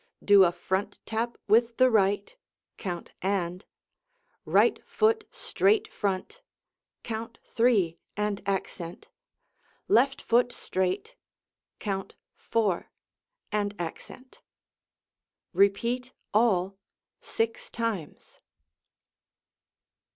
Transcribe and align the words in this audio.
Do 0.25 0.45
a 0.45 0.51
front 0.51 0.97
tap 1.05 1.37
with 1.47 1.77
the 1.77 1.87
right 1.91 2.35
(count 2.77 3.11
"and"), 3.21 3.63
right 4.45 4.83
foot 4.83 5.25
straight 5.29 5.87
front 5.93 6.41
(count 7.03 7.37
"three" 7.43 7.99
and 8.17 8.41
accent), 8.47 9.09
left 9.87 10.19
foot 10.19 10.51
straight 10.51 11.15
(count 11.77 12.15
"four" 12.33 12.89
and 13.51 13.75
accent). 13.77 14.41
Repeat 15.53 16.13
all 16.33 16.79
six 17.19 17.69
times. 17.69 18.39